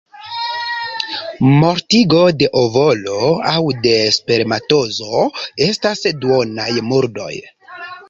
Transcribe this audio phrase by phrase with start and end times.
[1.63, 3.21] Mortigo de ovolo
[3.53, 5.25] aŭ de spermatozoo
[5.71, 7.33] estas duonaj murdoj.